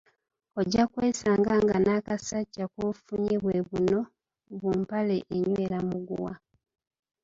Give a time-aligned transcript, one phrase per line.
[0.59, 3.99] "Ojja kwesanga nga n'akasajja k'ofunye bwe buno
[4.59, 6.33] bu ""mpale enywera muguwa"""